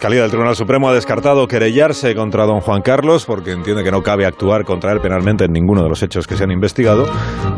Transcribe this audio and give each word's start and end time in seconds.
Calidad 0.00 0.22
del 0.22 0.30
Tribunal 0.30 0.56
Supremo 0.56 0.88
ha 0.88 0.94
descartado 0.94 1.46
querellarse 1.46 2.14
contra 2.14 2.46
don 2.46 2.62
Juan 2.62 2.80
Carlos 2.80 3.26
porque 3.26 3.52
entiende 3.52 3.84
que 3.84 3.90
no 3.90 4.02
cabe 4.02 4.24
actuar 4.24 4.64
contra 4.64 4.92
él 4.92 5.00
penalmente 5.02 5.44
en 5.44 5.52
ninguno 5.52 5.82
de 5.82 5.90
los 5.90 6.02
hechos 6.02 6.26
que 6.26 6.38
se 6.38 6.44
han 6.44 6.50
investigado. 6.50 7.06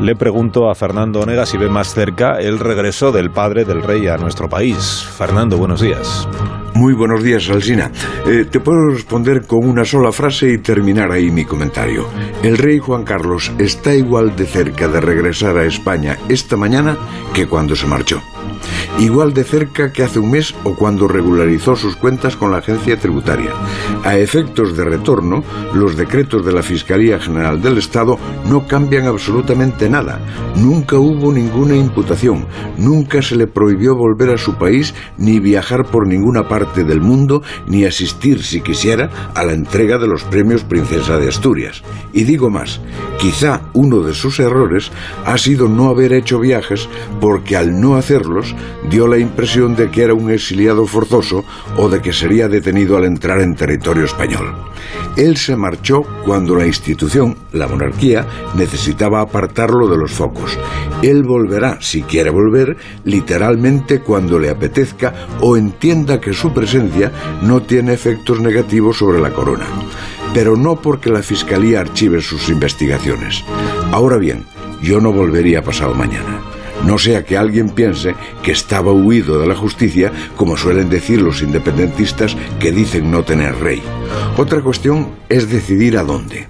Le 0.00 0.16
pregunto 0.16 0.68
a 0.68 0.74
Fernando 0.74 1.20
Onega 1.20 1.46
si 1.46 1.56
ve 1.56 1.68
más 1.68 1.94
cerca 1.94 2.40
el 2.40 2.58
regreso 2.58 3.12
del 3.12 3.30
padre 3.30 3.64
del 3.64 3.80
rey 3.80 4.08
a 4.08 4.16
nuestro 4.16 4.48
país. 4.48 5.06
Fernando, 5.16 5.56
buenos 5.56 5.82
días. 5.82 6.28
Muy 6.74 6.94
buenos 6.94 7.22
días, 7.22 7.48
Alsina. 7.48 7.92
Eh, 8.26 8.44
te 8.50 8.58
puedo 8.58 8.88
responder 8.88 9.46
con 9.46 9.64
una 9.64 9.84
sola 9.84 10.10
frase 10.10 10.54
y 10.54 10.58
terminar 10.58 11.12
ahí 11.12 11.30
mi 11.30 11.44
comentario. 11.44 12.08
El 12.42 12.58
rey 12.58 12.80
Juan 12.80 13.04
Carlos 13.04 13.52
está 13.60 13.94
igual 13.94 14.34
de 14.34 14.46
cerca 14.46 14.88
de 14.88 15.00
regresar 15.00 15.56
a 15.56 15.64
España 15.64 16.18
esta 16.28 16.56
mañana 16.56 16.96
que 17.32 17.46
cuando 17.46 17.76
se 17.76 17.86
marchó 17.86 18.20
igual 18.98 19.32
de 19.32 19.44
cerca 19.44 19.92
que 19.92 20.02
hace 20.02 20.18
un 20.18 20.30
mes 20.30 20.54
o 20.64 20.74
cuando 20.74 21.08
regularizó 21.08 21.76
sus 21.76 21.96
cuentas 21.96 22.36
con 22.36 22.50
la 22.50 22.58
agencia 22.58 22.96
tributaria. 22.96 23.50
A 24.04 24.16
efectos 24.16 24.76
de 24.76 24.84
retorno, 24.84 25.42
los 25.74 25.96
decretos 25.96 26.44
de 26.44 26.52
la 26.52 26.62
Fiscalía 26.62 27.18
General 27.18 27.60
del 27.60 27.78
Estado 27.78 28.18
no 28.48 28.66
cambian 28.66 29.06
absolutamente 29.06 29.88
nada. 29.88 30.20
Nunca 30.56 30.96
hubo 30.96 31.32
ninguna 31.32 31.76
imputación, 31.76 32.46
nunca 32.76 33.22
se 33.22 33.36
le 33.36 33.46
prohibió 33.46 33.94
volver 33.96 34.30
a 34.30 34.38
su 34.38 34.54
país 34.56 34.94
ni 35.16 35.40
viajar 35.40 35.84
por 35.84 36.06
ninguna 36.06 36.48
parte 36.48 36.84
del 36.84 37.00
mundo 37.00 37.42
ni 37.66 37.84
asistir, 37.84 38.42
si 38.42 38.60
quisiera, 38.60 39.10
a 39.34 39.44
la 39.44 39.52
entrega 39.52 39.98
de 39.98 40.06
los 40.06 40.24
premios 40.24 40.64
Princesa 40.64 41.18
de 41.18 41.28
Asturias. 41.28 41.82
Y 42.12 42.24
digo 42.24 42.50
más, 42.50 42.80
quizá 43.18 43.62
uno 43.72 44.00
de 44.00 44.14
sus 44.14 44.38
errores 44.40 44.90
ha 45.24 45.38
sido 45.38 45.68
no 45.68 45.88
haber 45.88 46.12
hecho 46.12 46.38
viajes 46.38 46.88
porque 47.20 47.56
al 47.56 47.80
no 47.80 47.96
hacerlos 47.96 48.54
dio 48.90 49.06
la 49.06 49.18
impresión 49.18 49.74
de 49.76 49.90
que 49.90 50.02
era 50.02 50.14
un 50.14 50.30
exiliado 50.30 50.86
forzoso 50.86 51.44
o 51.76 51.88
de 51.88 52.00
que 52.00 52.12
sería 52.12 52.48
detenido 52.48 52.96
al 52.96 53.04
entrar 53.04 53.40
en 53.40 53.54
territorio 53.54 54.04
español. 54.04 54.54
Él 55.16 55.36
se 55.36 55.56
marchó 55.56 56.02
cuando 56.24 56.56
la 56.56 56.66
institución, 56.66 57.36
la 57.52 57.68
monarquía, 57.68 58.26
necesitaba 58.54 59.20
apartarlo 59.20 59.88
de 59.88 59.98
los 59.98 60.10
focos. 60.10 60.58
Él 61.02 61.22
volverá, 61.22 61.78
si 61.80 62.02
quiere 62.02 62.30
volver, 62.30 62.76
literalmente 63.04 64.00
cuando 64.00 64.38
le 64.38 64.50
apetezca 64.50 65.26
o 65.40 65.56
entienda 65.56 66.20
que 66.20 66.32
su 66.32 66.52
presencia 66.52 67.12
no 67.42 67.62
tiene 67.62 67.92
efectos 67.92 68.40
negativos 68.40 68.98
sobre 68.98 69.20
la 69.20 69.32
corona. 69.32 69.66
Pero 70.34 70.56
no 70.56 70.76
porque 70.76 71.10
la 71.10 71.22
Fiscalía 71.22 71.80
archive 71.80 72.22
sus 72.22 72.48
investigaciones. 72.48 73.44
Ahora 73.90 74.16
bien, 74.16 74.44
yo 74.82 75.00
no 75.00 75.12
volvería 75.12 75.62
pasado 75.62 75.94
mañana 75.94 76.51
no 76.84 76.98
sea 76.98 77.24
que 77.24 77.36
alguien 77.36 77.70
piense 77.70 78.14
que 78.42 78.52
estaba 78.52 78.92
huido 78.92 79.38
de 79.38 79.46
la 79.46 79.54
justicia, 79.54 80.12
como 80.36 80.56
suelen 80.56 80.90
decir 80.90 81.20
los 81.20 81.42
independentistas 81.42 82.36
que 82.58 82.72
dicen 82.72 83.10
no 83.10 83.22
tener 83.22 83.58
rey. 83.60 83.82
Otra 84.36 84.60
cuestión 84.60 85.10
es 85.28 85.48
decidir 85.48 85.96
a 85.96 86.02
dónde. 86.02 86.48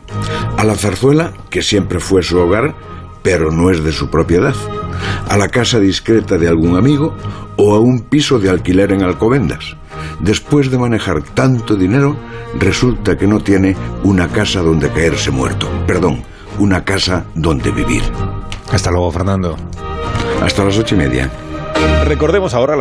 A 0.56 0.64
la 0.64 0.74
zarzuela, 0.74 1.32
que 1.50 1.62
siempre 1.62 2.00
fue 2.00 2.22
su 2.22 2.38
hogar, 2.38 2.74
pero 3.22 3.50
no 3.50 3.70
es 3.70 3.84
de 3.84 3.92
su 3.92 4.10
propiedad. 4.10 4.54
A 5.28 5.36
la 5.36 5.48
casa 5.48 5.78
discreta 5.78 6.38
de 6.38 6.48
algún 6.48 6.76
amigo 6.76 7.14
o 7.56 7.74
a 7.74 7.80
un 7.80 8.00
piso 8.00 8.38
de 8.38 8.50
alquiler 8.50 8.92
en 8.92 9.02
Alcobendas. 9.02 9.76
Después 10.20 10.70
de 10.70 10.78
manejar 10.78 11.22
tanto 11.22 11.76
dinero, 11.76 12.16
resulta 12.58 13.16
que 13.16 13.26
no 13.26 13.40
tiene 13.40 13.76
una 14.02 14.28
casa 14.28 14.60
donde 14.60 14.90
caerse 14.90 15.30
muerto. 15.30 15.68
Perdón, 15.86 16.22
una 16.58 16.84
casa 16.84 17.26
donde 17.34 17.70
vivir. 17.70 18.02
Hasta 18.72 18.90
luego, 18.90 19.10
Fernando. 19.10 19.56
Hasta 20.42 20.64
las 20.64 20.76
ocho 20.76 20.96
y 20.96 20.98
media. 20.98 21.30
Recordemos 22.04 22.52
ahora 22.52 22.74
las 22.74 22.80